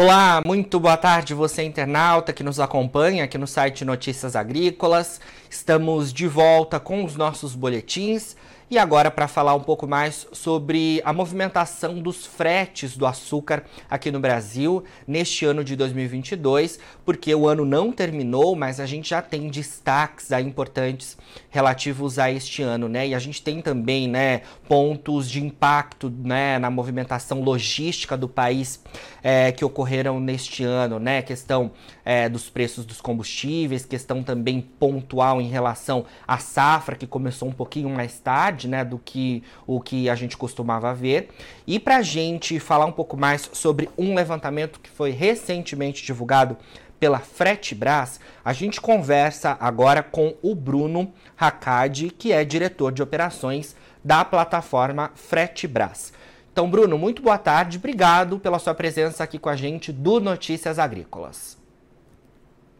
Olá, 0.00 0.40
muito 0.46 0.78
boa 0.78 0.96
tarde 0.96 1.34
você 1.34 1.64
internauta 1.64 2.32
que 2.32 2.44
nos 2.44 2.60
acompanha 2.60 3.24
aqui 3.24 3.36
no 3.36 3.48
site 3.48 3.84
Notícias 3.84 4.36
Agrícolas. 4.36 5.20
Estamos 5.50 6.12
de 6.12 6.28
volta 6.28 6.78
com 6.78 7.04
os 7.04 7.16
nossos 7.16 7.56
boletins 7.56 8.36
e 8.70 8.76
agora 8.76 9.10
para 9.10 9.26
falar 9.26 9.54
um 9.54 9.60
pouco 9.60 9.86
mais 9.86 10.26
sobre 10.30 11.00
a 11.02 11.10
movimentação 11.10 12.00
dos 12.00 12.26
fretes 12.26 12.98
do 12.98 13.06
açúcar 13.06 13.64
aqui 13.88 14.10
no 14.10 14.20
Brasil 14.20 14.84
neste 15.06 15.46
ano 15.46 15.64
de 15.64 15.74
2022, 15.74 16.78
porque 17.02 17.34
o 17.34 17.48
ano 17.48 17.64
não 17.64 17.90
terminou, 17.90 18.54
mas 18.54 18.78
a 18.78 18.84
gente 18.84 19.08
já 19.08 19.22
tem 19.22 19.48
destaques 19.48 20.32
aí 20.32 20.44
importantes 20.44 21.16
relativos 21.48 22.18
a 22.18 22.30
este 22.30 22.62
ano, 22.62 22.88
né? 22.88 23.08
E 23.08 23.14
a 23.14 23.18
gente 23.18 23.42
tem 23.42 23.62
também, 23.62 24.06
né, 24.06 24.42
pontos 24.68 25.30
de 25.30 25.42
impacto, 25.42 26.10
né, 26.10 26.58
na 26.58 26.68
movimentação 26.68 27.40
logística 27.40 28.18
do 28.18 28.28
país 28.28 28.82
é, 29.22 29.50
que 29.50 29.64
ocorreram 29.64 30.20
neste 30.20 30.62
ano, 30.62 30.98
né? 30.98 31.22
Questão 31.22 31.70
é, 32.04 32.28
dos 32.28 32.50
preços 32.50 32.84
dos 32.84 33.00
combustíveis, 33.00 33.86
questão 33.86 34.22
também 34.22 34.60
pontual 34.60 35.40
em 35.40 35.48
relação 35.48 36.04
à 36.26 36.36
safra 36.36 36.96
que 36.96 37.06
começou 37.06 37.48
um 37.48 37.52
pouquinho 37.52 37.88
mais 37.88 38.18
tarde 38.18 38.57
né, 38.66 38.84
do 38.84 38.98
que 38.98 39.42
o 39.66 39.80
que 39.80 40.08
a 40.08 40.14
gente 40.14 40.36
costumava 40.36 40.94
ver. 40.94 41.28
E 41.66 41.78
para 41.78 41.98
a 41.98 42.02
gente 42.02 42.58
falar 42.58 42.86
um 42.86 42.92
pouco 42.92 43.16
mais 43.16 43.48
sobre 43.52 43.88
um 43.96 44.14
levantamento 44.14 44.80
que 44.80 44.90
foi 44.90 45.10
recentemente 45.10 46.04
divulgado 46.04 46.56
pela 46.98 47.18
Fretebras, 47.18 48.18
a 48.44 48.52
gente 48.52 48.80
conversa 48.80 49.56
agora 49.60 50.02
com 50.02 50.34
o 50.42 50.54
Bruno 50.54 51.12
Hakad, 51.36 52.10
que 52.10 52.32
é 52.32 52.44
diretor 52.44 52.90
de 52.90 53.02
operações 53.02 53.76
da 54.02 54.24
plataforma 54.24 55.12
Fretebras. 55.14 56.12
Então, 56.52 56.68
Bruno, 56.68 56.98
muito 56.98 57.22
boa 57.22 57.38
tarde, 57.38 57.78
obrigado 57.78 58.40
pela 58.40 58.58
sua 58.58 58.74
presença 58.74 59.22
aqui 59.22 59.38
com 59.38 59.48
a 59.48 59.54
gente 59.54 59.92
do 59.92 60.18
Notícias 60.18 60.78
Agrícolas. 60.78 61.56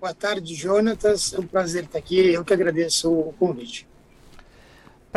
Boa 0.00 0.14
tarde, 0.14 0.54
Jonatas. 0.54 1.34
É 1.34 1.40
um 1.40 1.46
prazer 1.46 1.82
estar 1.82 1.98
aqui. 1.98 2.32
Eu 2.32 2.44
que 2.44 2.52
agradeço 2.52 3.12
o 3.12 3.32
convite. 3.32 3.87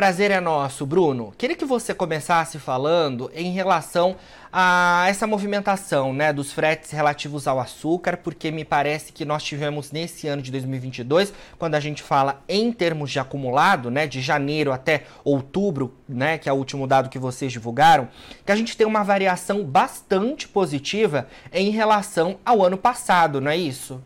Prazer 0.01 0.31
é 0.31 0.39
nosso, 0.39 0.83
Bruno. 0.83 1.31
Queria 1.37 1.55
que 1.55 1.63
você 1.63 1.93
começasse 1.93 2.57
falando 2.57 3.29
em 3.35 3.51
relação 3.51 4.15
a 4.51 5.05
essa 5.07 5.27
movimentação 5.27 6.11
né, 6.11 6.33
dos 6.33 6.51
fretes 6.51 6.89
relativos 6.89 7.47
ao 7.47 7.59
açúcar, 7.59 8.17
porque 8.17 8.49
me 8.49 8.65
parece 8.65 9.13
que 9.13 9.23
nós 9.23 9.43
tivemos 9.43 9.91
nesse 9.91 10.27
ano 10.27 10.41
de 10.41 10.49
2022, 10.49 11.31
quando 11.59 11.75
a 11.75 11.79
gente 11.79 12.01
fala 12.01 12.41
em 12.49 12.73
termos 12.73 13.11
de 13.11 13.19
acumulado, 13.19 13.91
né, 13.91 14.07
de 14.07 14.21
janeiro 14.21 14.71
até 14.71 15.03
outubro, 15.23 15.93
né, 16.09 16.39
que 16.39 16.49
é 16.49 16.51
o 16.51 16.55
último 16.55 16.87
dado 16.87 17.07
que 17.07 17.19
vocês 17.19 17.51
divulgaram, 17.51 18.07
que 18.43 18.51
a 18.51 18.55
gente 18.55 18.75
tem 18.75 18.87
uma 18.87 19.03
variação 19.03 19.63
bastante 19.63 20.47
positiva 20.47 21.27
em 21.53 21.69
relação 21.69 22.39
ao 22.43 22.65
ano 22.65 22.75
passado, 22.75 23.39
não 23.39 23.51
é 23.51 23.55
isso? 23.55 24.01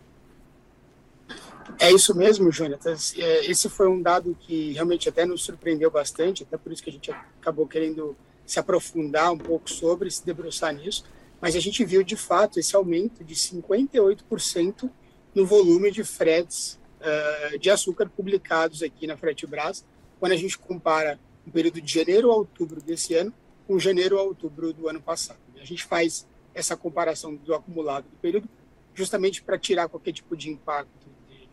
É 1.79 1.91
isso 1.91 2.15
mesmo, 2.15 2.51
Jonatas. 2.51 3.13
É, 3.17 3.45
esse 3.45 3.69
foi 3.69 3.87
um 3.87 4.01
dado 4.01 4.35
que 4.39 4.73
realmente 4.73 5.09
até 5.09 5.25
nos 5.25 5.43
surpreendeu 5.43 5.91
bastante, 5.91 6.43
até 6.43 6.57
por 6.57 6.71
isso 6.71 6.83
que 6.83 6.89
a 6.89 6.93
gente 6.93 7.11
acabou 7.11 7.67
querendo 7.67 8.15
se 8.45 8.59
aprofundar 8.59 9.31
um 9.31 9.37
pouco 9.37 9.69
sobre, 9.69 10.09
se 10.09 10.25
debruçar 10.25 10.73
nisso. 10.73 11.03
Mas 11.41 11.55
a 11.55 11.59
gente 11.59 11.83
viu 11.83 12.03
de 12.03 12.15
fato 12.15 12.59
esse 12.59 12.75
aumento 12.75 13.23
de 13.23 13.35
58% 13.35 14.89
no 15.33 15.45
volume 15.45 15.91
de 15.91 16.03
fretes 16.03 16.79
uh, 17.01 17.59
de 17.59 17.69
açúcar 17.69 18.09
publicados 18.09 18.81
aqui 18.81 19.05
na 19.05 19.17
Fretebras, 19.17 19.85
quando 20.19 20.31
a 20.31 20.37
gente 20.37 20.57
compara 20.57 21.19
o 21.45 21.51
período 21.51 21.81
de 21.81 21.93
janeiro 21.93 22.31
a 22.31 22.35
outubro 22.35 22.81
desse 22.81 23.13
ano 23.15 23.33
com 23.67 23.77
janeiro 23.77 24.17
a 24.17 24.21
outubro 24.21 24.71
do 24.71 24.87
ano 24.87 25.01
passado. 25.01 25.39
A 25.59 25.65
gente 25.65 25.83
faz 25.83 26.25
essa 26.53 26.77
comparação 26.77 27.35
do 27.35 27.53
acumulado 27.53 28.05
do 28.05 28.17
período 28.17 28.47
justamente 28.93 29.43
para 29.43 29.57
tirar 29.57 29.89
qualquer 29.89 30.13
tipo 30.13 30.37
de 30.37 30.49
impacto 30.49 31.05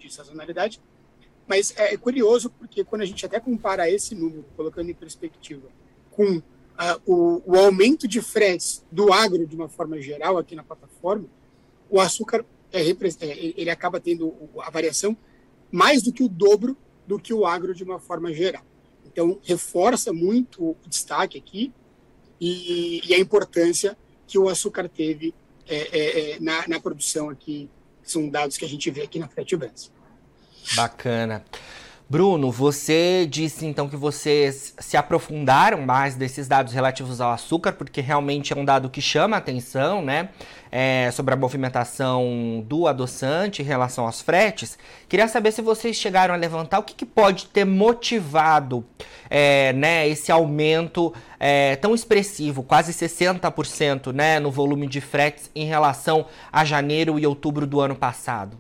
de 0.09 0.15
sazonalidade. 0.15 0.81
Mas 1.47 1.75
é, 1.77 1.95
é 1.95 1.97
curioso 1.97 2.51
porque 2.51 2.85
quando 2.85 3.03
a 3.03 3.07
gente 3.07 3.25
até 3.27 3.41
compara 3.41 3.91
esse 3.91 4.15
número, 4.15 4.45
colocando 4.57 4.91
em 4.91 4.95
perspectiva, 4.95 5.69
com 6.11 6.39
uh, 6.39 6.43
o, 7.07 7.43
o, 7.45 7.57
aumento 7.57 8.07
de 8.07 8.21
fretes 8.21 8.85
do 8.91 9.13
agro 9.13 9.47
de 9.47 9.57
uma 9.57 9.69
forma 9.69 10.01
geral 10.01 10.39
aqui 10.39 10.55
na 10.55 10.63
plataforma, 10.63 11.27
o 11.91 12.01
açúcar 12.01 12.45
é, 12.73 12.83
é 12.83 12.97
ele 13.57 13.71
acaba 13.71 14.01
tendo 14.01 14.35
a 14.61 14.71
variação 14.71 15.17
mais 15.71 16.03
do 16.03 16.13
que 16.13 16.23
o 16.23 16.29
dobro 16.29 16.77
do 17.07 17.19
que 17.19 17.35
o 17.35 17.45
agro 17.45 17.75
de 17.75 17.83
uma 17.83 17.99
forma 17.99 18.33
geral. 18.33 18.65
Então, 19.05 19.39
reforça 19.43 20.13
muito 20.13 20.71
o 20.71 20.77
destaque 20.87 21.37
aqui 21.37 21.73
e, 22.41 23.03
e 23.07 23.15
a 23.15 23.19
importância 23.19 23.97
que 24.27 24.39
o 24.39 24.49
açúcar 24.49 24.89
teve 24.89 25.35
é, 25.67 25.77
é, 25.77 26.31
é 26.33 26.41
na, 26.41 26.67
na 26.67 26.81
produção 26.81 27.29
aqui 27.29 27.69
são 28.03 28.29
dados 28.29 28.57
que 28.57 28.65
a 28.65 28.69
gente 28.69 28.91
vê 28.91 29.03
aqui 29.03 29.19
na 29.19 29.29
Fretebras. 29.29 29.92
Bacana. 30.75 31.45
Bruno, 32.13 32.51
você 32.51 33.27
disse 33.27 33.65
então 33.65 33.89
que 33.89 33.97
vocês 33.97 34.75
se 34.79 34.99
aprofundaram 34.99 35.81
mais 35.81 36.15
desses 36.15 36.47
dados 36.47 36.75
relativos 36.75 37.23
ao 37.23 37.33
açúcar, 37.33 37.73
porque 37.73 38.03
realmente 38.03 38.53
é 38.53 38.57
um 38.57 38.67
dado 38.67 38.91
que 38.91 39.01
chama 39.01 39.35
a 39.35 39.39
atenção, 39.39 40.03
né? 40.03 40.29
É, 40.71 41.11
sobre 41.11 41.33
a 41.33 41.39
movimentação 41.39 42.63
do 42.69 42.87
adoçante 42.87 43.63
em 43.63 43.65
relação 43.65 44.05
aos 44.05 44.21
fretes. 44.21 44.79
Queria 45.09 45.27
saber 45.27 45.53
se 45.53 45.63
vocês 45.63 45.97
chegaram 45.97 46.35
a 46.35 46.37
levantar 46.37 46.81
o 46.81 46.83
que, 46.83 46.95
que 46.95 47.07
pode 47.07 47.47
ter 47.47 47.65
motivado 47.65 48.85
é, 49.31 49.73
né, 49.73 50.07
esse 50.07 50.31
aumento 50.31 51.15
é, 51.41 51.77
tão 51.77 51.95
expressivo, 51.95 52.63
quase 52.63 52.93
60% 52.93 54.13
né, 54.13 54.39
no 54.39 54.51
volume 54.51 54.87
de 54.87 55.01
fretes 55.01 55.51
em 55.55 55.65
relação 55.65 56.27
a 56.53 56.63
janeiro 56.63 57.19
e 57.19 57.27
outubro 57.27 57.67
do 57.67 57.81
ano 57.81 57.97
passado 57.97 58.55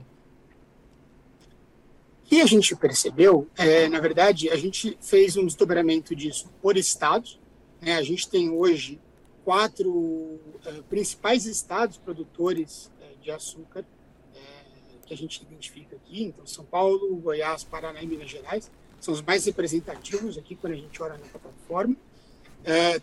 que 2.32 2.40
a 2.40 2.46
gente 2.46 2.74
percebeu, 2.74 3.46
é, 3.58 3.90
na 3.90 4.00
verdade, 4.00 4.48
a 4.48 4.56
gente 4.56 4.96
fez 5.02 5.36
um 5.36 5.44
desdobramento 5.44 6.16
disso 6.16 6.50
por 6.62 6.78
estados. 6.78 7.38
Né? 7.78 7.94
A 7.94 8.02
gente 8.02 8.26
tem 8.26 8.48
hoje 8.48 8.98
quatro 9.44 9.90
uh, 9.90 10.82
principais 10.88 11.44
estados 11.44 11.98
produtores 11.98 12.86
uh, 12.86 13.20
de 13.22 13.30
açúcar 13.30 13.80
uh, 13.80 15.06
que 15.06 15.12
a 15.12 15.16
gente 15.16 15.42
identifica 15.42 15.94
aqui. 15.94 16.22
Então, 16.22 16.46
São 16.46 16.64
Paulo, 16.64 17.16
Goiás, 17.16 17.64
Paraná 17.64 18.02
e 18.02 18.06
Minas 18.06 18.30
Gerais 18.30 18.70
são 18.98 19.12
os 19.12 19.20
mais 19.20 19.44
representativos 19.44 20.38
aqui 20.38 20.56
quando 20.56 20.72
a 20.72 20.76
gente 20.76 21.02
olha 21.02 21.18
na 21.18 21.26
plataforma, 21.26 21.96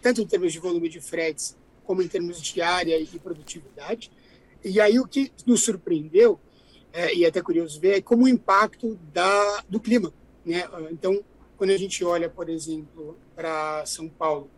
tanto 0.02 0.22
em 0.22 0.26
termos 0.26 0.54
de 0.54 0.58
volume 0.58 0.88
de 0.88 1.02
fretes 1.02 1.56
como 1.84 2.02
em 2.02 2.08
termos 2.08 2.42
de 2.42 2.62
área 2.62 2.98
e 2.98 3.06
produtividade. 3.20 4.10
E 4.64 4.80
aí 4.80 4.98
o 4.98 5.06
que 5.06 5.32
nos 5.46 5.62
surpreendeu 5.62 6.40
é, 6.92 7.14
e 7.14 7.24
é 7.24 7.28
até 7.28 7.42
curioso 7.42 7.80
ver, 7.80 7.98
é 7.98 8.02
como 8.02 8.26
o 8.26 8.28
impacto 8.28 9.00
da, 9.14 9.64
do 9.70 9.80
clima. 9.80 10.14
Né? 10.46 10.68
Então, 10.92 11.24
quando 11.58 11.72
a 11.72 11.78
gente 11.78 12.04
olha, 12.04 12.30
por 12.30 12.50
exemplo, 12.50 13.18
para 13.36 13.86
São 13.86 14.08
Paulo, 14.08 14.50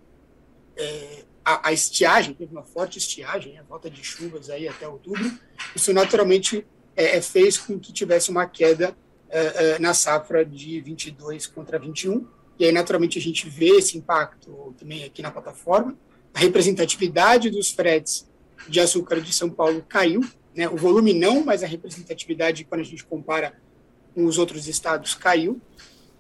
é, 0.78 1.24
a, 1.44 1.69
a, 1.69 1.74
estiagem, 1.74 2.34
teve 2.34 2.52
uma 2.52 2.64
forte 2.64 2.97
estiagem, 2.97 3.58
a 3.58 3.64
volta 3.64 3.90
de 3.90 4.03
chuvas 4.03 4.50
aí 4.50 4.68
até 4.68 4.88
outubro, 4.88 5.31
isso 5.75 5.92
naturalmente 5.94 6.66
é, 6.96 7.18
é 7.18 7.22
fez 7.22 7.58
com 7.58 7.80
que 7.80 7.92
tivesse 7.92 8.30
uma 8.30 8.46
queda 8.46 8.96
é 9.31 9.80
na 9.80 9.94
safra 9.94 10.44
de 10.46 10.81
22 10.81 11.48
contra 11.48 11.80
21, 11.80 12.28
e 12.59 12.66
aí 12.66 12.72
naturalmente 12.74 13.18
a 13.18 13.22
gente 13.22 13.50
vê 13.50 13.78
esse 13.78 13.98
impacto 13.98 14.75
também 14.78 15.06
aqui 15.06 15.22
na 15.22 15.31
plataforma. 15.31 15.98
A 16.34 16.40
representatividade 16.40 17.50
dos 17.50 17.72
fretes 17.72 18.30
de 18.68 18.81
açúcar 18.81 19.22
de 19.22 19.31
São 19.31 19.50
Paulo 19.50 19.86
caiu, 19.88 20.22
né? 20.56 20.67
O 20.69 20.75
volume 20.75 21.13
não, 21.13 21.44
mas 21.44 21.63
a 21.63 21.67
representatividade, 21.67 22.63
quando 22.63 22.81
a 22.81 22.85
gente 22.85 23.06
compara 23.06 23.53
com 24.13 24.25
os 24.25 24.38
outros 24.38 24.67
estados, 24.67 25.16
caiu. 25.16 25.59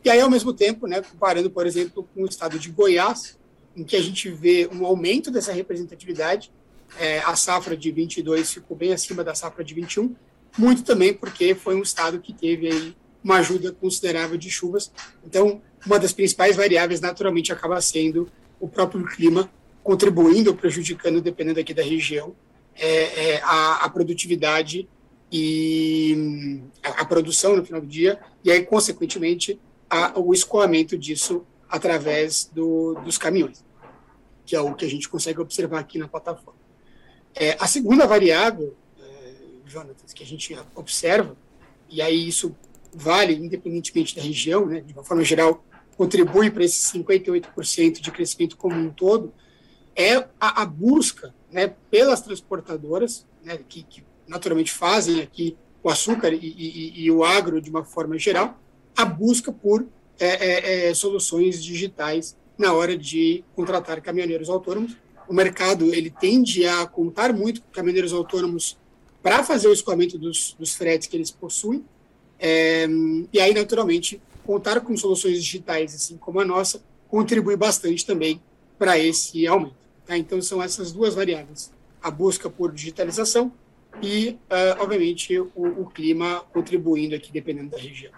E 0.03 0.09
aí, 0.09 0.19
ao 0.19 0.29
mesmo 0.29 0.53
tempo, 0.53 0.87
né, 0.87 1.01
comparando, 1.01 1.49
por 1.49 1.67
exemplo, 1.67 2.07
com 2.13 2.23
o 2.23 2.25
estado 2.25 2.57
de 2.57 2.69
Goiás, 2.69 3.37
em 3.75 3.83
que 3.83 3.95
a 3.95 4.01
gente 4.01 4.29
vê 4.29 4.67
um 4.71 4.85
aumento 4.85 5.29
dessa 5.29 5.51
representatividade, 5.51 6.51
é, 6.99 7.19
a 7.19 7.35
safra 7.35 7.77
de 7.77 7.91
22 7.91 8.53
ficou 8.53 8.75
bem 8.75 8.93
acima 8.93 9.23
da 9.23 9.33
safra 9.35 9.63
de 9.63 9.73
21, 9.73 10.15
muito 10.57 10.83
também 10.83 11.13
porque 11.13 11.55
foi 11.55 11.75
um 11.75 11.81
estado 11.81 12.19
que 12.19 12.33
teve 12.33 12.67
aí 12.67 12.95
uma 13.23 13.37
ajuda 13.37 13.71
considerável 13.71 14.37
de 14.37 14.49
chuvas. 14.49 14.91
Então, 15.25 15.61
uma 15.85 15.99
das 15.99 16.11
principais 16.11 16.55
variáveis, 16.55 16.99
naturalmente, 16.99 17.53
acaba 17.53 17.79
sendo 17.79 18.29
o 18.59 18.67
próprio 18.67 19.05
clima, 19.05 19.49
contribuindo 19.83 20.49
ou 20.49 20.55
prejudicando, 20.55 21.21
dependendo 21.21 21.59
aqui 21.59 21.73
da 21.73 21.83
região, 21.83 22.35
é, 22.81 23.33
é, 23.33 23.41
a, 23.43 23.85
a, 23.85 23.89
produtividade 23.89 24.89
e 25.31 26.59
a, 26.83 27.01
a, 27.01 27.05
produção 27.05 27.55
no 27.55 27.63
final 27.63 27.79
do 27.79 27.85
dia, 27.85 28.19
e 28.43 28.51
aí, 28.51 28.65
consequentemente, 28.65 29.59
a, 29.87 30.19
o 30.19 30.33
escoamento 30.33 30.97
disso 30.97 31.45
através 31.69 32.45
do, 32.45 32.95
dos 33.05 33.19
caminhões, 33.19 33.63
que 34.45 34.55
é 34.55 34.59
o 34.59 34.73
que 34.73 34.83
a 34.83 34.89
gente 34.89 35.07
consegue 35.07 35.39
observar 35.39 35.79
aqui 35.79 35.99
na 35.99 36.07
plataforma. 36.07 36.59
É, 37.35 37.55
a 37.59 37.67
segunda 37.67 38.07
variável, 38.07 38.75
é, 38.99 39.33
Jonathan, 39.67 40.05
que 40.13 40.23
a 40.23 40.25
gente 40.25 40.57
observa, 40.75 41.37
e 41.87 42.01
aí 42.01 42.27
isso 42.27 42.55
vale 42.91 43.35
independentemente 43.35 44.15
da 44.15 44.23
região, 44.23 44.65
né, 44.65 44.81
de 44.81 44.91
uma 44.91 45.03
forma 45.03 45.23
geral, 45.23 45.63
contribui 45.95 46.49
para 46.49 46.63
esse 46.63 46.97
58% 46.97 48.01
de 48.01 48.11
crescimento 48.11 48.57
como 48.57 48.75
um 48.75 48.89
todo, 48.89 49.31
é 50.01 50.27
a, 50.39 50.61
a 50.61 50.65
busca 50.65 51.33
né, 51.51 51.73
pelas 51.89 52.21
transportadoras, 52.21 53.25
né, 53.43 53.59
que, 53.67 53.83
que, 53.83 54.03
naturalmente 54.27 54.71
fazem 54.71 55.21
aqui 55.21 55.57
o 55.83 55.89
açúcar 55.89 56.31
e, 56.31 56.37
e, 56.37 57.03
e, 57.03 57.11
o 57.11 57.23
agro 57.23 57.61
de 57.61 57.69
uma 57.69 57.83
forma 57.83 58.17
geral, 58.17 58.57
a 58.95 59.03
busca 59.03 59.51
por 59.51 59.85
é, 60.17 60.27
é, 60.27 60.89
é, 60.89 60.93
soluções 60.93 61.61
digitais 61.61 62.37
na 62.57 62.71
hora 62.71 62.97
de 62.97 63.43
contratar 63.55 63.99
caminhoneiros 63.99 64.49
autônomos. 64.49 64.95
O 65.27 65.33
mercado 65.33 65.93
ele 65.93 66.09
tende 66.09 66.65
a 66.65 66.85
contar 66.85 67.33
muito 67.33 67.61
com 67.61 67.71
caminhoneiros 67.71 68.13
autônomos 68.13 68.77
para 69.21 69.43
fazer 69.43 69.67
o 69.67 69.73
escoamento 69.73 70.17
dos, 70.17 70.55
dos 70.57 70.75
fretes 70.75 71.07
que 71.07 71.17
eles 71.17 71.31
possuem, 71.31 71.83
é, 72.39 72.87
e 73.31 73.39
aí, 73.39 73.53
naturalmente, 73.53 74.19
contar 74.43 74.81
com 74.81 74.97
soluções 74.97 75.43
digitais, 75.43 75.93
assim 75.93 76.17
como 76.17 76.39
a 76.39 76.45
nossa, 76.45 76.81
contribui 77.07 77.55
bastante 77.55 78.03
também 78.03 78.41
para 78.79 78.97
esse 78.97 79.45
aumento. 79.45 79.80
Tá? 80.11 80.17
Então, 80.17 80.41
são 80.41 80.61
essas 80.61 80.91
duas 80.91 81.15
variáveis: 81.15 81.71
a 82.03 82.11
busca 82.11 82.49
por 82.49 82.73
digitalização 82.73 83.53
e, 84.01 84.37
uh, 84.49 84.83
obviamente, 84.83 85.39
o, 85.39 85.51
o 85.55 85.85
clima 85.89 86.41
contribuindo 86.51 87.15
aqui, 87.15 87.31
dependendo 87.31 87.69
da 87.69 87.77
região. 87.77 88.11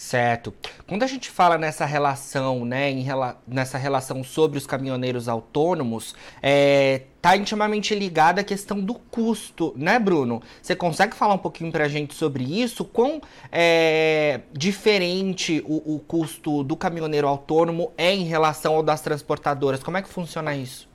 Certo. 0.00 0.54
Quando 0.86 1.02
a 1.02 1.06
gente 1.06 1.30
fala 1.30 1.58
nessa 1.58 1.84
relação, 1.84 2.64
né, 2.64 2.90
em 2.90 3.02
rela 3.02 3.38
nessa 3.46 3.76
relação 3.76 4.24
sobre 4.24 4.56
os 4.56 4.66
caminhoneiros 4.66 5.28
autônomos, 5.28 6.14
é, 6.42 7.02
tá 7.20 7.36
intimamente 7.36 7.94
ligada 7.94 8.40
à 8.40 8.44
questão 8.44 8.80
do 8.80 8.94
custo, 8.94 9.74
né, 9.76 9.98
Bruno? 9.98 10.42
Você 10.62 10.74
consegue 10.74 11.14
falar 11.14 11.34
um 11.34 11.38
pouquinho 11.38 11.70
para 11.70 11.84
a 11.84 11.88
gente 11.88 12.14
sobre 12.14 12.42
isso? 12.44 12.82
Quão 12.82 13.20
é, 13.52 14.40
diferente 14.54 15.62
o, 15.66 15.96
o 15.96 15.98
custo 16.00 16.64
do 16.64 16.74
caminhoneiro 16.76 17.28
autônomo 17.28 17.92
é 17.98 18.10
em 18.10 18.24
relação 18.24 18.76
ao 18.76 18.82
das 18.82 19.02
transportadoras? 19.02 19.82
Como 19.82 19.98
é 19.98 20.02
que 20.02 20.08
funciona 20.08 20.56
isso? 20.56 20.88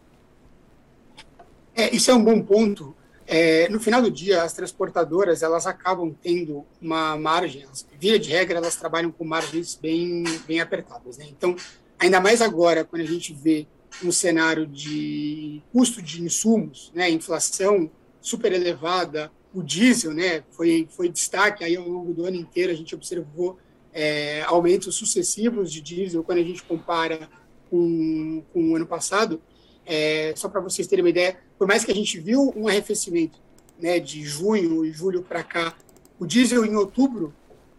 É, 1.75 1.95
isso 1.95 2.09
é 2.09 2.13
um 2.15 2.23
bom 2.23 2.41
ponto. 2.41 2.95
É, 3.27 3.67
no 3.69 3.79
final 3.79 4.01
do 4.01 4.11
dia, 4.11 4.43
as 4.43 4.53
transportadoras 4.53 5.41
elas 5.41 5.65
acabam 5.65 6.15
tendo 6.21 6.65
uma 6.79 7.17
margem, 7.17 7.63
elas, 7.63 7.85
via 7.99 8.19
de 8.19 8.29
regra, 8.29 8.57
elas 8.57 8.75
trabalham 8.75 9.11
com 9.11 9.25
margens 9.25 9.75
bem, 9.75 10.23
bem 10.47 10.59
apertadas. 10.59 11.17
Né? 11.17 11.25
Então, 11.29 11.55
ainda 11.97 12.19
mais 12.19 12.41
agora, 12.41 12.83
quando 12.83 13.01
a 13.01 13.07
gente 13.07 13.33
vê 13.33 13.67
um 14.03 14.11
cenário 14.11 14.67
de 14.67 15.61
custo 15.71 16.01
de 16.01 16.21
insumos, 16.21 16.91
né, 16.93 17.09
inflação 17.09 17.89
super 18.21 18.51
elevada, 18.51 19.31
o 19.53 19.63
diesel 19.63 20.13
né, 20.13 20.43
foi, 20.51 20.87
foi 20.89 21.09
destaque 21.09 21.63
aí 21.63 21.75
ao 21.75 21.87
longo 21.87 22.13
do 22.13 22.25
ano 22.25 22.35
inteiro, 22.35 22.71
a 22.71 22.75
gente 22.75 22.93
observou 22.93 23.57
é, 23.93 24.43
aumentos 24.43 24.95
sucessivos 24.95 25.71
de 25.71 25.81
diesel 25.81 26.23
quando 26.23 26.39
a 26.39 26.43
gente 26.43 26.61
compara 26.61 27.29
com, 27.69 28.43
com 28.51 28.71
o 28.71 28.75
ano 28.75 28.85
passado. 28.85 29.41
É, 29.85 30.33
só 30.35 30.49
para 30.49 30.61
vocês 30.61 30.87
terem 30.87 31.03
uma 31.03 31.09
ideia, 31.09 31.37
por 31.57 31.67
mais 31.67 31.85
que 31.85 31.91
a 31.91 31.95
gente 31.95 32.19
viu 32.19 32.51
um 32.55 32.67
arrefecimento 32.67 33.39
né, 33.79 33.99
de 33.99 34.23
junho 34.23 34.85
e 34.85 34.91
julho 34.91 35.21
para 35.21 35.43
cá, 35.43 35.75
o 36.19 36.25
diesel 36.25 36.65
em 36.65 36.75
outubro, 36.75 37.33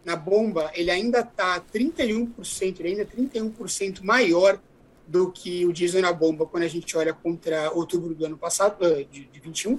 na 0.05 0.15
bomba, 0.15 0.71
ele 0.73 0.89
ainda 0.89 1.19
está 1.19 1.59
31%, 1.59 2.79
ele 2.79 2.89
ainda 2.89 3.01
é 3.01 3.05
31% 3.05 4.01
maior 4.03 4.57
do 5.05 5.31
que 5.31 5.65
o 5.65 5.73
diesel 5.73 6.01
na 6.01 6.13
bomba 6.13 6.45
quando 6.45 6.63
a 6.63 6.67
gente 6.67 6.95
olha 6.97 7.13
contra 7.13 7.71
outubro 7.71 8.15
do 8.15 8.25
ano 8.25 8.37
passado, 8.37 8.85
eh, 8.85 9.05
de, 9.11 9.25
de 9.25 9.39
21. 9.39 9.77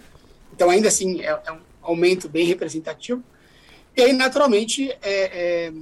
Então, 0.53 0.69
ainda 0.69 0.89
assim, 0.89 1.23
é, 1.23 1.41
é 1.47 1.53
um 1.53 1.61
aumento 1.81 2.29
bem 2.29 2.45
representativo. 2.45 3.23
E 3.97 4.03
aí, 4.03 4.13
naturalmente, 4.13 4.91
é, 4.91 4.99
é, 5.03 5.73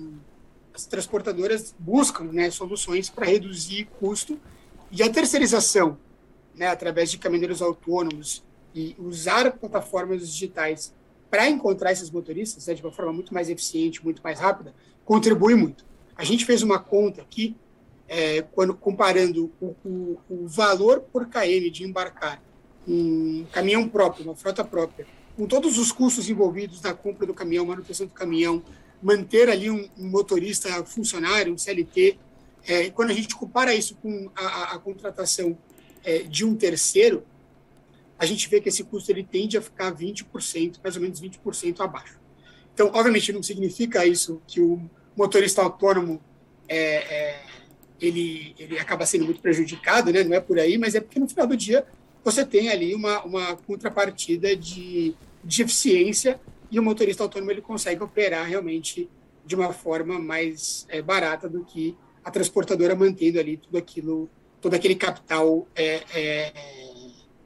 as 0.72 0.86
transportadoras 0.86 1.74
buscam 1.78 2.24
né, 2.24 2.50
soluções 2.50 3.10
para 3.10 3.26
reduzir 3.26 3.88
custo 3.98 4.38
e 4.92 5.02
a 5.02 5.10
terceirização 5.10 5.98
né, 6.56 6.68
através 6.68 7.10
de 7.10 7.18
caminhoneiros 7.18 7.60
autônomos 7.60 8.42
e 8.74 8.96
usar 8.98 9.50
plataformas 9.52 10.28
digitais 10.28 10.92
para 11.30 11.48
encontrar 11.48 11.92
esses 11.92 12.10
motoristas 12.10 12.66
né, 12.66 12.74
de 12.74 12.82
uma 12.82 12.92
forma 12.92 13.12
muito 13.12 13.34
mais 13.34 13.48
eficiente, 13.48 14.02
muito 14.04 14.22
mais 14.22 14.40
rápida, 14.40 14.74
contribui 15.04 15.54
muito. 15.54 15.84
A 16.16 16.24
gente 16.24 16.44
fez 16.44 16.62
uma 16.62 16.78
conta 16.78 17.20
aqui, 17.20 17.56
é, 18.08 18.42
quando 18.42 18.74
comparando 18.74 19.52
o, 19.60 19.74
o, 19.84 20.18
o, 20.30 20.46
valor 20.46 21.00
por 21.00 21.26
KM 21.26 21.70
de 21.70 21.84
embarcar 21.84 22.40
um 22.86 23.44
caminhão 23.50 23.88
próprio, 23.88 24.24
uma 24.24 24.36
frota 24.36 24.64
própria, 24.64 25.06
com 25.36 25.46
todos 25.46 25.76
os 25.76 25.90
custos 25.90 26.30
envolvidos 26.30 26.80
na 26.80 26.94
compra 26.94 27.26
do 27.26 27.34
caminhão, 27.34 27.66
manutenção 27.66 28.06
do 28.06 28.12
caminhão, 28.12 28.62
manter 29.02 29.50
ali 29.50 29.70
um, 29.70 29.88
um 29.98 30.08
motorista 30.08 30.84
funcionário, 30.84 31.52
um 31.52 31.58
CLT, 31.58 32.18
é, 32.66 32.90
quando 32.90 33.10
a 33.10 33.14
gente 33.14 33.34
compara 33.34 33.74
isso 33.74 33.96
com 33.96 34.30
a, 34.34 34.46
a, 34.46 34.74
a 34.74 34.78
contratação 34.78 35.58
é, 36.06 36.20
de 36.20 36.44
um 36.44 36.54
terceiro, 36.54 37.24
a 38.16 38.24
gente 38.24 38.48
vê 38.48 38.60
que 38.60 38.68
esse 38.68 38.84
custo 38.84 39.10
ele 39.10 39.24
tende 39.24 39.58
a 39.58 39.60
ficar 39.60 39.92
20%, 39.92 40.76
mais 40.82 40.94
ou 40.94 41.02
menos 41.02 41.20
20% 41.20 41.80
abaixo. 41.80 42.18
Então, 42.72 42.90
obviamente, 42.94 43.32
não 43.32 43.42
significa 43.42 44.06
isso 44.06 44.40
que 44.46 44.60
o 44.60 44.80
motorista 45.16 45.62
autônomo 45.62 46.20
é, 46.68 46.78
é, 46.78 47.42
ele, 48.00 48.54
ele 48.56 48.78
acaba 48.78 49.04
sendo 49.04 49.24
muito 49.24 49.40
prejudicado, 49.40 50.12
né? 50.12 50.22
não 50.22 50.34
é 50.34 50.40
por 50.40 50.58
aí, 50.60 50.78
mas 50.78 50.94
é 50.94 51.00
porque 51.00 51.18
no 51.18 51.28
final 51.28 51.46
do 51.46 51.56
dia 51.56 51.84
você 52.22 52.44
tem 52.44 52.68
ali 52.68 52.94
uma, 52.94 53.24
uma 53.24 53.56
contrapartida 53.56 54.54
de, 54.54 55.14
de 55.42 55.62
eficiência 55.62 56.40
e 56.70 56.78
o 56.78 56.82
motorista 56.82 57.22
autônomo 57.22 57.50
ele 57.50 57.60
consegue 57.60 58.02
operar 58.02 58.46
realmente 58.46 59.08
de 59.44 59.54
uma 59.54 59.72
forma 59.72 60.18
mais 60.18 60.86
é, 60.88 61.02
barata 61.02 61.48
do 61.48 61.64
que 61.64 61.96
a 62.24 62.30
transportadora 62.30 62.94
mantendo 62.94 63.38
ali 63.40 63.56
tudo 63.56 63.78
aquilo 63.78 64.28
todo 64.66 64.74
aquele 64.74 64.96
capital 64.96 65.64
é, 65.76 66.02
é, 66.12 66.52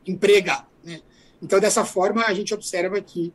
empregado. 0.07 0.67
Né? 0.83 1.03
Então, 1.43 1.61
dessa 1.61 1.85
forma, 1.85 2.25
a 2.25 2.33
gente 2.33 2.55
observa 2.55 2.99
que, 2.99 3.31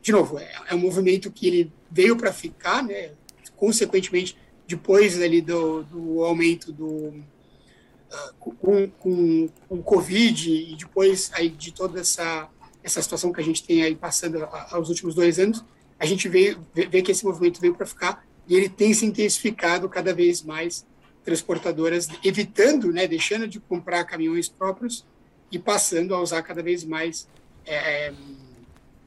de 0.00 0.10
novo, 0.10 0.38
é, 0.38 0.50
é 0.70 0.74
um 0.74 0.78
movimento 0.78 1.30
que 1.30 1.46
ele 1.46 1.72
veio 1.90 2.16
para 2.16 2.32
ficar, 2.32 2.82
né? 2.82 3.10
consequentemente, 3.56 4.38
depois 4.66 5.20
ali 5.20 5.42
do, 5.42 5.82
do 5.82 6.24
aumento 6.24 6.72
do, 6.72 7.08
uh, 7.08 8.34
com, 8.38 8.88
com, 8.88 9.48
com 9.68 9.74
o 9.74 9.82
Covid 9.82 10.50
e 10.50 10.76
depois 10.76 11.30
aí 11.34 11.50
de 11.50 11.72
toda 11.72 12.00
essa, 12.00 12.48
essa 12.82 13.02
situação 13.02 13.34
que 13.34 13.40
a 13.42 13.44
gente 13.44 13.62
tem 13.62 13.82
aí 13.82 13.94
passando 13.94 14.48
aos 14.70 14.88
últimos 14.88 15.14
dois 15.14 15.38
anos, 15.38 15.62
a 15.98 16.06
gente 16.06 16.26
vê, 16.26 16.56
vê 16.72 17.02
que 17.02 17.12
esse 17.12 17.22
movimento 17.22 17.60
veio 17.60 17.74
para 17.74 17.84
ficar 17.84 18.24
e 18.48 18.56
ele 18.56 18.70
tem 18.70 18.94
se 18.94 19.04
intensificado 19.04 19.90
cada 19.90 20.14
vez 20.14 20.42
mais 20.42 20.86
transportadoras 21.30 22.08
evitando, 22.24 22.92
né, 22.92 23.06
deixando 23.06 23.46
de 23.46 23.60
comprar 23.60 24.02
caminhões 24.02 24.48
próprios 24.48 25.06
e 25.52 25.60
passando 25.60 26.12
a 26.12 26.20
usar 26.20 26.42
cada 26.42 26.60
vez 26.60 26.82
mais 26.82 27.28
é, 27.64 28.12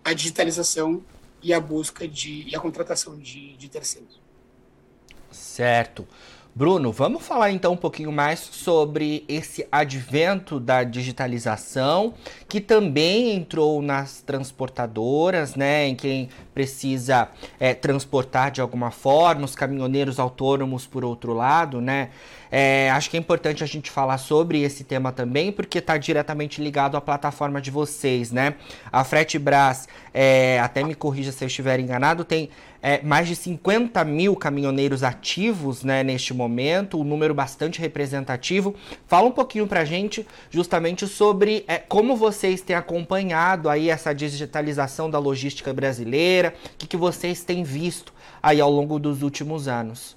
a 0.05 0.13
digitalização 0.13 1.03
e 1.41 1.53
a 1.53 1.59
busca 1.59 2.07
de 2.07 2.47
e 2.47 2.55
a 2.55 2.61
contratação 2.61 3.19
de, 3.19 3.57
de 3.57 3.67
terceiros. 3.67 4.21
Certo. 5.31 6.07
Bruno, 6.55 6.91
vamos 6.91 7.25
falar 7.25 7.49
então 7.49 7.73
um 7.73 7.77
pouquinho 7.77 8.11
mais 8.11 8.39
sobre 8.39 9.25
esse 9.27 9.67
advento 9.71 10.59
da 10.59 10.83
digitalização, 10.83 12.13
que 12.47 12.61
também 12.61 13.33
entrou 13.33 13.81
nas 13.81 14.21
transportadoras, 14.21 15.55
né? 15.55 15.87
Em 15.87 15.95
quem 15.95 16.29
precisa 16.53 17.27
é, 17.59 17.73
transportar 17.73 18.51
de 18.51 18.61
alguma 18.61 18.91
forma, 18.91 19.45
os 19.45 19.55
caminhoneiros 19.55 20.19
autônomos 20.19 20.85
por 20.85 21.03
outro 21.03 21.33
lado, 21.33 21.81
né? 21.81 22.11
É, 22.55 22.91
acho 22.91 23.09
que 23.09 23.17
é 23.17 23.19
importante 23.19 23.63
a 23.63 23.65
gente 23.65 23.89
falar 23.89 24.19
sobre 24.19 24.61
esse 24.61 24.83
tema 24.83 25.11
também, 25.11 25.51
porque 25.51 25.79
está 25.79 25.97
diretamente 25.97 26.61
ligado 26.61 26.95
à 26.95 27.01
plataforma 27.01 27.59
de 27.59 27.71
vocês, 27.71 28.31
né? 28.31 28.53
A 28.91 29.03
Fretebras, 29.03 29.87
é, 30.13 30.59
até 30.59 30.83
me 30.83 30.93
corrija 30.93 31.31
se 31.31 31.43
eu 31.43 31.47
estiver 31.47 31.79
enganado, 31.79 32.23
tem 32.23 32.51
é, 32.79 33.01
mais 33.01 33.27
de 33.27 33.35
50 33.35 34.05
mil 34.05 34.35
caminhoneiros 34.35 35.01
ativos 35.01 35.83
né, 35.83 36.03
neste 36.03 36.31
momento, 36.31 37.01
um 37.01 37.03
número 37.03 37.33
bastante 37.33 37.81
representativo. 37.81 38.75
Fala 39.07 39.27
um 39.27 39.31
pouquinho 39.31 39.65
para 39.65 39.79
a 39.79 39.85
gente 39.85 40.23
justamente 40.51 41.07
sobre 41.07 41.65
é, 41.67 41.79
como 41.79 42.15
vocês 42.15 42.61
têm 42.61 42.75
acompanhado 42.75 43.67
aí 43.67 43.89
essa 43.89 44.13
digitalização 44.13 45.09
da 45.09 45.17
logística 45.17 45.73
brasileira, 45.73 46.53
o 46.65 46.77
que, 46.77 46.85
que 46.85 46.97
vocês 46.97 47.43
têm 47.43 47.63
visto 47.63 48.13
aí 48.43 48.61
ao 48.61 48.69
longo 48.69 48.99
dos 48.99 49.23
últimos 49.23 49.67
anos. 49.67 50.15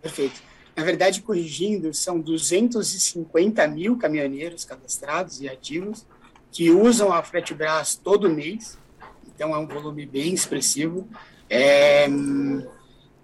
Perfeito. 0.00 0.51
Na 0.74 0.82
verdade, 0.82 1.20
corrigindo, 1.20 1.92
são 1.92 2.18
250 2.18 3.66
mil 3.68 3.96
caminhoneiros 3.98 4.64
cadastrados 4.64 5.40
e 5.40 5.48
ativos 5.48 6.06
que 6.50 6.70
usam 6.70 7.12
a 7.12 7.22
Fretebras 7.22 7.94
todo 7.94 8.28
mês, 8.28 8.78
então 9.34 9.54
é 9.54 9.58
um 9.58 9.66
volume 9.66 10.04
bem 10.04 10.34
expressivo. 10.34 11.08
É, 11.48 12.06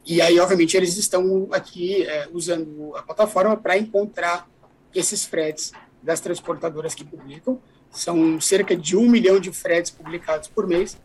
e 0.05 0.23
aí, 0.23 0.40
obviamente, 0.40 0.76
eles 0.76 0.97
estão 0.97 1.49
aqui 1.52 2.02
é, 2.05 2.28
usando 2.33 2.97
a 2.97 3.02
plataforma 3.02 3.57
para 3.57 3.76
encontrar 3.76 4.49
esses 4.95 5.26
fretes 5.26 5.73
das 6.02 6.21
transportadoras 6.21 6.95
que 6.95 7.05
publicam. 7.05 7.61
São 7.90 8.40
cerca 8.40 8.75
de 8.75 8.97
um 8.97 9.09
milhão 9.09 9.38
de 9.38 9.52
fretes 9.52 9.90
publicados 9.90 10.49
por 10.49 10.67
mês. 10.67 10.99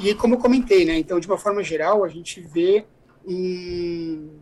E 0.00 0.14
como 0.14 0.34
eu 0.34 0.38
comentei, 0.38 0.84
né, 0.84 0.98
então, 0.98 1.20
de 1.20 1.26
uma 1.26 1.38
forma 1.38 1.62
geral, 1.62 2.04
a 2.04 2.08
gente 2.08 2.40
vê 2.40 2.84
um, 3.24 4.38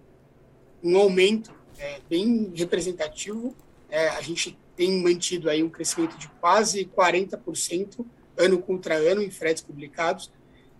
um 0.86 0.96
aumento 0.96 1.52
é, 1.78 2.00
bem 2.08 2.52
representativo. 2.54 3.54
É, 3.90 4.08
a 4.08 4.20
gente 4.20 4.56
tem 4.76 5.02
mantido 5.02 5.50
aí 5.50 5.62
um 5.62 5.70
crescimento 5.70 6.16
de 6.16 6.28
quase 6.40 6.84
40% 6.84 8.04
ano 8.36 8.58
contra 8.58 8.94
ano 8.94 9.22
em 9.22 9.30
fretes 9.30 9.62
publicados. 9.62 10.30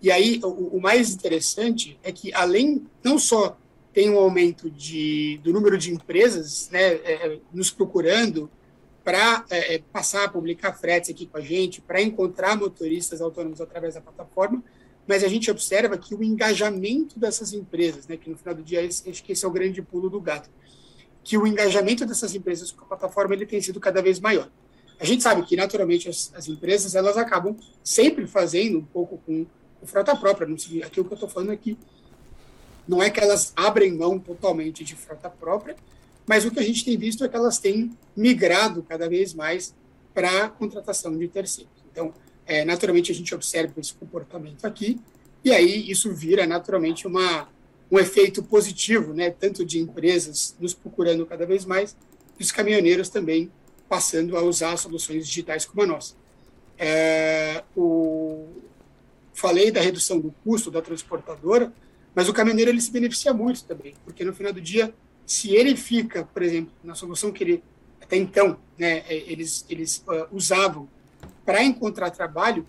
E 0.01 0.11
aí, 0.11 0.41
o, 0.45 0.77
o, 0.77 0.81
mais 0.81 1.15
interessante 1.15 1.99
é 2.03 2.13
que, 2.13 2.33
além, 2.35 2.87
não 3.03 3.19
só 3.19 3.59
tem 3.93 4.11
um 4.11 4.19
aumento 4.19 4.71
de, 4.71 5.41
do 5.43 5.53
número 5.53 5.79
de 5.79 5.91
empresas 5.91 6.69
né, 6.71 6.83
é, 6.83 7.13
é 7.13 7.39
nos 7.53 7.71
procurando 7.71 8.51
para 9.03 9.45
é, 9.49 9.77
é, 9.77 9.79
passar 9.93 10.25
a 10.25 10.29
publicar 10.29 10.75
fretes 10.75 11.11
aqui 11.11 11.27
com 11.27 11.39
a 11.39 11.41
gente, 11.41 11.81
para 11.81 12.03
encontrar 12.03 12.57
motoristas 12.57 13.21
autônomos 13.23 13.61
através 13.61 13.95
da 13.95 14.01
plataforma, 14.01 14.63
mas 15.07 15.23
a 15.23 15.29
gente 15.29 15.51
observa 15.51 15.97
que 15.97 16.15
o 16.15 16.23
engajamento 16.23 17.19
dessas 17.19 17.53
empresas, 17.53 18.07
né, 18.07 18.17
que 18.17 18.29
no 18.29 18.37
final 18.37 18.55
do 18.55 18.63
dia 18.63 18.85
acho 18.85 19.23
que 19.23 19.33
esse 19.33 19.45
é 19.45 19.49
o 19.49 19.51
grande 19.51 19.81
pulo 19.81 20.11
do 20.11 20.21
gato, 20.21 20.51
que 21.23 21.39
o 21.39 21.47
engajamento 21.47 22.05
dessas 22.05 22.35
empresas 22.35 22.73
com 22.73 22.85
a 22.85 22.89
plataforma 22.89 23.35
ele 23.35 23.47
tem 23.47 23.61
sido 23.61 23.81
cada 23.81 24.03
vez 24.03 24.21
maior. 24.21 24.51
A 24.99 25.05
gente 25.05 25.23
sabe 25.23 25.43
que 25.43 25.57
naturalmente 25.57 26.09
as, 26.09 26.33
as 26.35 26.49
empresas 26.49 26.95
elas 26.95 27.17
acabam 27.17 27.57
sempre 27.83 28.27
fazendo 28.27 28.79
um 28.79 28.85
pouco 28.85 29.19
com, 29.19 29.47
frota 29.85 30.17
própria, 30.17 30.49
não 30.49 30.59
sei, 30.59 30.83
aquilo 30.83 31.07
que 31.07 31.13
eu 31.13 31.17
estou 31.17 31.29
falando 31.29 31.51
aqui 31.51 31.79
não 32.89 33.03
é 33.03 33.11
que 33.11 33.21
elas 33.21 33.53
abrem 33.57 33.93
mão 33.93 34.19
totalmente 34.19 34.85
de 34.85 34.95
frota 34.95 35.29
própria, 35.29 35.77
mas 36.27 36.45
o 36.45 36.51
que 36.51 36.61
a 36.61 36.63
gente 36.63 36.85
tem 36.85 36.97
visto 36.97 37.25
é 37.25 37.29
que 37.29 37.37
elas 37.37 37.59
têm 37.59 37.97
migrado 38.17 38.83
cada 38.83 39.09
vez 39.09 39.35
mais 39.35 39.75
para 40.15 40.45
a 40.45 40.49
contratação 40.49 41.17
de 41.17 41.29
terceiros. 41.29 41.73
Então, 41.91 42.13
é, 42.47 42.65
naturalmente, 42.65 43.11
a 43.11 43.15
gente 43.15 43.35
observa 43.35 43.79
esse 43.81 43.93
comportamento 43.93 44.65
aqui, 44.65 45.01
e 45.45 45.53
aí 45.53 45.91
isso 45.91 46.13
vira 46.15 46.47
naturalmente 46.47 47.07
uma, 47.07 47.49
um 47.91 47.99
efeito 47.99 48.43
positivo, 48.43 49.13
né, 49.13 49.31
tanto 49.31 49.65
de 49.65 49.79
empresas 49.79 50.57
nos 50.61 50.73
procurando 50.73 51.27
cada 51.27 51.45
vez 51.45 51.65
mais, 51.65 51.97
e 52.39 52.43
os 52.43 52.53
caminhoneiros 52.53 53.09
também 53.09 53.51
passando 53.89 54.37
a 54.37 54.43
usar 54.43 54.77
soluções 54.77 55.27
digitais 55.27 55.65
como 55.65 55.83
a 55.83 55.87
nossa. 55.87 56.15
É, 56.79 57.65
o, 57.77 58.47
falei 59.33 59.71
da 59.71 59.81
redução 59.81 60.21
do 60.21 60.33
custo 60.45 60.71
da 60.71 60.83
transportadora, 60.83 61.73
mas 62.15 62.29
o 62.29 62.33
caminhoneiro 62.33 62.71
ele 62.71 62.81
se 62.81 62.91
beneficia 62.91 63.33
muito 63.33 63.65
também, 63.65 63.95
porque 64.05 64.25
no 64.25 64.33
final 64.33 64.53
do 64.53 64.61
dia, 64.61 64.95
se 65.27 65.55
ele 65.55 65.77
fica, 65.77 66.25
por 66.25 66.43
exemplo, 66.43 66.73
na 66.83 66.95
solução 66.95 67.33
que 67.33 67.45
ele 67.45 67.63
até 68.01 68.17
então, 68.17 68.59
né, 68.79 69.03
é, 69.09 69.17
eles 69.27 69.67
eles 69.69 70.05
uh, 70.07 70.29
usavam 70.31 70.89
para 71.47 71.63
encontrar 71.63 72.11
trabalho, 72.11 72.67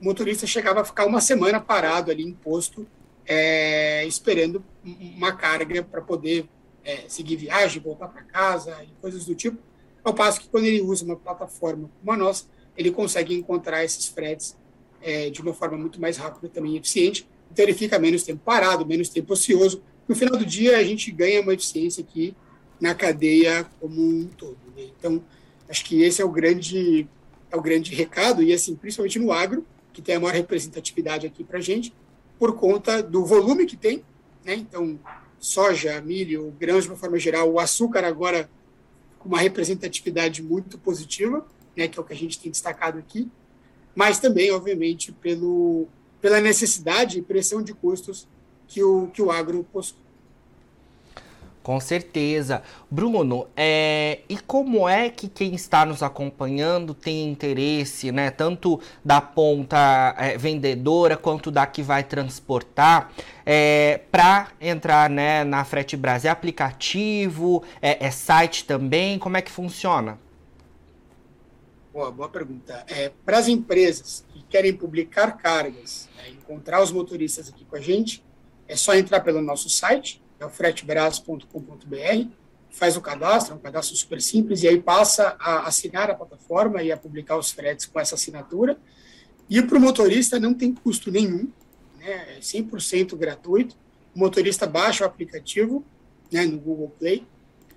o 0.00 0.04
motorista 0.04 0.46
chegava 0.46 0.80
a 0.80 0.84
ficar 0.84 1.04
uma 1.04 1.20
semana 1.20 1.60
parado 1.60 2.10
ali 2.10 2.22
em 2.22 2.32
posto, 2.32 2.86
é, 3.26 4.06
esperando 4.06 4.64
uma 4.84 5.32
carga 5.32 5.82
para 5.82 6.00
poder 6.00 6.48
é, 6.84 7.04
seguir 7.08 7.36
viagem, 7.36 7.82
voltar 7.82 8.08
para 8.08 8.22
casa 8.22 8.82
e 8.84 8.88
coisas 9.00 9.26
do 9.26 9.34
tipo. 9.34 9.58
Ao 10.02 10.14
passo 10.14 10.40
que 10.40 10.48
quando 10.48 10.64
ele 10.64 10.80
usa 10.80 11.04
uma 11.04 11.16
plataforma 11.16 11.90
como 11.98 12.12
a 12.12 12.16
nossa, 12.16 12.44
ele 12.76 12.90
consegue 12.90 13.34
encontrar 13.34 13.84
esses 13.84 14.06
fretes 14.06 14.56
é, 15.02 15.28
de 15.28 15.42
uma 15.42 15.52
forma 15.52 15.76
muito 15.76 16.00
mais 16.00 16.16
rápida 16.16 16.48
também 16.48 16.76
eficiente. 16.76 17.28
Então 17.52 17.64
ele 17.64 17.74
fica 17.74 17.98
menos 17.98 18.22
tempo 18.22 18.40
parado, 18.44 18.86
menos 18.86 19.08
tempo 19.08 19.32
ocioso. 19.32 19.82
No 20.08 20.14
final 20.14 20.38
do 20.38 20.46
dia 20.46 20.78
a 20.78 20.84
gente 20.84 21.10
ganha 21.10 21.42
uma 21.42 21.52
eficiência 21.52 22.02
aqui 22.02 22.34
na 22.80 22.94
cadeia 22.94 23.66
como 23.78 24.00
um 24.00 24.26
todo. 24.28 24.56
Né? 24.74 24.84
Então 24.98 25.22
acho 25.68 25.84
que 25.84 26.02
esse 26.02 26.22
é 26.22 26.24
o 26.24 26.30
grande 26.30 27.06
é 27.50 27.56
o 27.56 27.60
grande 27.60 27.94
recado, 27.94 28.42
e 28.42 28.52
assim, 28.52 28.74
principalmente 28.74 29.18
no 29.18 29.32
agro, 29.32 29.66
que 29.92 30.00
tem 30.00 30.16
a 30.16 30.20
maior 30.20 30.34
representatividade 30.34 31.26
aqui 31.26 31.42
para 31.42 31.58
a 31.58 31.62
gente, 31.62 31.92
por 32.38 32.54
conta 32.56 33.02
do 33.02 33.24
volume 33.24 33.66
que 33.66 33.76
tem, 33.76 34.04
né? 34.44 34.54
Então, 34.54 34.98
soja, 35.38 36.00
milho, 36.00 36.54
grãos 36.58 36.84
de 36.84 36.90
uma 36.90 36.96
forma 36.96 37.18
geral, 37.18 37.50
o 37.50 37.58
açúcar 37.58 38.04
agora 38.04 38.48
com 39.18 39.28
uma 39.28 39.38
representatividade 39.38 40.42
muito 40.42 40.78
positiva, 40.78 41.46
né, 41.76 41.86
que 41.88 41.98
é 41.98 42.02
o 42.02 42.04
que 42.04 42.12
a 42.12 42.16
gente 42.16 42.40
tem 42.40 42.50
destacado 42.50 42.98
aqui, 42.98 43.30
mas 43.94 44.18
também, 44.18 44.50
obviamente, 44.50 45.12
pelo, 45.12 45.88
pela 46.20 46.40
necessidade 46.40 47.18
e 47.18 47.22
pressão 47.22 47.62
de 47.62 47.74
custos 47.74 48.26
que 48.66 48.82
o, 48.82 49.08
que 49.08 49.20
o 49.20 49.30
agro 49.30 49.66
possui. 49.72 49.98
Com 51.62 51.78
certeza. 51.78 52.62
Bruno, 52.90 53.46
é, 53.54 54.20
e 54.30 54.38
como 54.38 54.88
é 54.88 55.10
que 55.10 55.28
quem 55.28 55.54
está 55.54 55.84
nos 55.84 56.02
acompanhando 56.02 56.94
tem 56.94 57.28
interesse, 57.28 58.10
né, 58.10 58.30
tanto 58.30 58.80
da 59.04 59.20
ponta 59.20 60.14
é, 60.16 60.38
vendedora 60.38 61.18
quanto 61.18 61.50
da 61.50 61.66
que 61.66 61.82
vai 61.82 62.02
transportar, 62.02 63.12
é, 63.44 64.00
para 64.10 64.48
entrar 64.58 65.10
né, 65.10 65.44
na 65.44 65.62
Frete 65.62 65.98
Brasil? 65.98 66.28
É 66.28 66.32
aplicativo? 66.32 67.62
É, 67.82 68.06
é, 68.06 68.10
site 68.10 68.64
também? 68.64 69.18
Como 69.18 69.36
é 69.36 69.42
que 69.42 69.50
funciona? 69.50 70.18
Boa, 71.92 72.10
boa 72.10 72.28
pergunta. 72.30 72.84
É, 72.88 73.12
para 73.22 73.36
as 73.36 73.48
empresas 73.48 74.24
que 74.32 74.42
querem 74.44 74.72
publicar 74.72 75.32
cargas, 75.32 76.08
né, 76.16 76.30
encontrar 76.30 76.82
os 76.82 76.90
motoristas 76.90 77.50
aqui 77.50 77.66
com 77.66 77.76
a 77.76 77.80
gente, 77.80 78.24
é 78.66 78.76
só 78.76 78.94
entrar 78.94 79.20
pelo 79.20 79.42
nosso 79.42 79.68
site, 79.68 80.19
é 80.40 80.46
o 80.46 80.48
fretebras.com.br, 80.48 82.26
faz 82.70 82.96
o 82.96 83.00
cadastro, 83.00 83.52
é 83.52 83.56
um 83.56 83.60
cadastro 83.60 83.94
super 83.94 84.20
simples, 84.22 84.62
e 84.62 84.68
aí 84.68 84.80
passa 84.80 85.36
a 85.38 85.66
assinar 85.66 86.10
a 86.10 86.14
plataforma 86.14 86.82
e 86.82 86.90
a 86.90 86.96
publicar 86.96 87.36
os 87.36 87.50
fretes 87.50 87.84
com 87.84 88.00
essa 88.00 88.14
assinatura. 88.14 88.78
E 89.48 89.60
para 89.60 89.76
o 89.76 89.80
motorista 89.80 90.40
não 90.40 90.54
tem 90.54 90.72
custo 90.72 91.10
nenhum, 91.10 91.48
né, 91.98 92.36
é 92.36 92.40
100% 92.40 93.16
gratuito. 93.16 93.76
O 94.14 94.18
motorista 94.18 94.66
baixa 94.66 95.04
o 95.04 95.06
aplicativo 95.06 95.84
né, 96.32 96.46
no 96.46 96.58
Google 96.58 96.92
Play, 96.98 97.26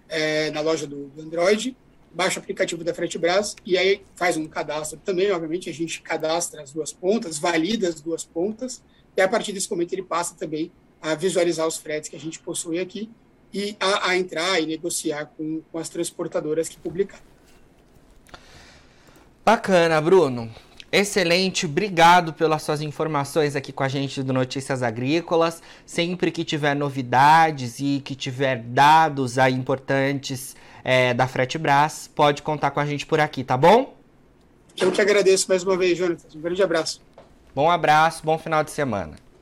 é, 0.08 0.50
na 0.52 0.62
loja 0.62 0.88
do, 0.88 1.08
do 1.08 1.22
Android, 1.22 1.76
baixa 2.14 2.40
o 2.40 2.44
aplicativo 2.44 2.84
da 2.84 2.94
Fretebras 2.94 3.56
e 3.66 3.78
aí 3.78 4.04
faz 4.16 4.38
um 4.38 4.48
cadastro 4.48 5.00
também. 5.04 5.32
Obviamente, 5.32 5.70
a 5.70 5.74
gente 5.74 6.02
cadastra 6.02 6.62
as 6.62 6.72
duas 6.72 6.94
pontas, 6.94 7.40
valida 7.40 7.90
as 7.90 8.00
duas 8.00 8.24
pontas, 8.24 8.82
e 9.18 9.22
a 9.22 9.28
partir 9.28 9.52
desse 9.52 9.70
momento 9.70 9.94
ele 9.94 10.04
passa 10.04 10.36
também 10.36 10.72
a 11.04 11.14
visualizar 11.16 11.68
os 11.68 11.78
fretes 11.78 12.10
que 12.10 12.16
a 12.16 12.20
gente 12.20 12.40
possui 12.40 12.80
aqui 12.80 13.10
e 13.54 13.76
a, 13.80 14.10
a 14.10 14.18
entrar 14.18 14.60
e 14.62 14.66
negociar 14.66 15.26
com, 15.38 15.62
com 15.70 15.78
as 15.78 15.90
transportadoras 15.90 16.70
que 16.70 16.78
publicaram. 16.78 17.22
Bacana, 19.46 20.00
Bruno. 20.00 20.50
Excelente, 20.90 21.66
obrigado 21.66 22.34
pelas 22.34 22.62
suas 22.62 22.80
informações 22.80 23.56
aqui 23.56 23.74
com 23.74 23.84
a 23.84 23.88
gente 23.88 24.24
do 24.24 24.32
Notícias 24.32 24.82
Agrícolas. 24.82 25.62
Sempre 25.86 26.32
que 26.32 26.46
tiver 26.46 26.76
novidades 26.76 27.80
e 27.80 28.00
que 28.00 28.16
tiver 28.16 28.60
dados 28.60 29.38
aí 29.38 29.54
importantes 29.54 30.56
é, 30.84 31.14
da 31.14 31.28
Fretebras, 31.28 32.10
pode 32.16 32.42
contar 32.42 32.72
com 32.72 32.80
a 32.80 32.86
gente 32.86 33.06
por 33.06 33.20
aqui, 33.20 33.44
tá 33.44 33.58
bom? 33.58 33.98
Eu 34.80 34.92
que 34.92 35.02
agradeço 35.02 35.48
mais 35.50 35.64
uma 35.64 35.76
vez, 35.76 35.98
Jonathan. 35.98 36.28
Um 36.36 36.42
grande 36.42 36.64
abraço. 36.64 37.02
Bom 37.54 37.70
abraço, 37.70 38.24
bom 38.24 38.38
final 38.38 38.64
de 38.64 38.72
semana. 38.72 39.33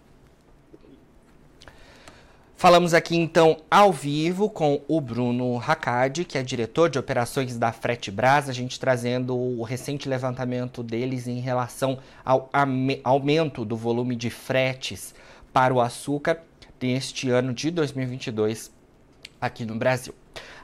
Falamos 2.61 2.93
aqui 2.93 3.15
então 3.15 3.57
ao 3.71 3.91
vivo 3.91 4.47
com 4.47 4.83
o 4.87 5.01
Bruno 5.01 5.57
Hackad, 5.57 6.23
que 6.25 6.37
é 6.37 6.43
diretor 6.43 6.91
de 6.91 6.99
operações 6.99 7.57
da 7.57 7.71
Fretebras, 7.71 8.47
a 8.47 8.53
gente 8.53 8.79
trazendo 8.79 9.35
o 9.35 9.63
recente 9.63 10.07
levantamento 10.07 10.83
deles 10.83 11.27
em 11.27 11.39
relação 11.39 11.97
ao 12.23 12.51
aumento 13.03 13.65
do 13.65 13.75
volume 13.75 14.15
de 14.15 14.29
fretes 14.29 15.15
para 15.51 15.73
o 15.73 15.81
açúcar 15.81 16.43
neste 16.79 17.31
ano 17.31 17.51
de 17.51 17.71
2022 17.71 18.71
aqui 19.41 19.65
no 19.65 19.73
Brasil. 19.73 20.20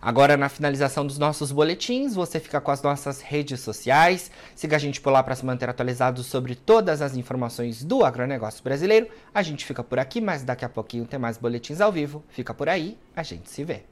Agora, 0.08 0.38
na 0.38 0.48
finalização 0.48 1.06
dos 1.06 1.18
nossos 1.18 1.52
boletins, 1.52 2.16
você 2.16 2.40
fica 2.40 2.62
com 2.62 2.72
as 2.72 2.82
nossas 2.82 3.20
redes 3.20 3.60
sociais. 3.60 4.32
Siga 4.56 4.78
a 4.78 4.80
gente 4.80 5.02
por 5.02 5.10
lá 5.12 5.22
para 5.22 5.36
se 5.36 5.46
manter 5.46 5.70
atualizado 5.70 6.24
sobre 6.24 6.56
todas 6.56 7.02
as 7.02 7.18
informações 7.18 7.84
do 7.84 8.06
agronegócio 8.06 8.64
brasileiro. 8.64 9.10
A 9.34 9.44
gente 9.44 9.66
fica 9.66 9.84
por 9.84 10.00
aqui, 10.00 10.22
mas 10.22 10.44
daqui 10.44 10.64
a 10.64 10.70
pouquinho 10.70 11.06
tem 11.06 11.20
mais 11.20 11.38
boletins 11.38 11.82
ao 11.82 11.92
vivo. 11.92 12.24
Fica 12.30 12.54
por 12.54 12.70
aí, 12.70 12.98
a 13.14 13.22
gente 13.22 13.50
se 13.50 13.66
vê. 13.66 13.84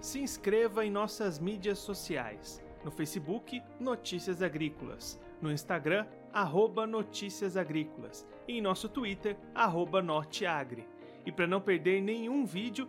Se 0.00 0.20
inscreva 0.20 0.86
em 0.86 0.92
nossas 0.92 1.40
mídias 1.40 1.80
sociais. 1.80 2.62
No 2.84 2.92
Facebook, 2.92 3.60
Notícias 3.80 4.42
Agrícolas. 4.42 5.18
No 5.40 5.50
Instagram, 5.50 6.06
arroba 6.32 6.86
Notícias 6.86 7.56
Agrícolas. 7.56 8.24
E 8.46 8.58
em 8.58 8.60
nosso 8.60 8.88
Twitter, 8.88 9.36
arroba 9.56 10.00
Norteagri. 10.00 10.86
E 11.26 11.32
para 11.32 11.48
não 11.48 11.60
perder 11.60 12.00
nenhum 12.00 12.44
vídeo, 12.44 12.88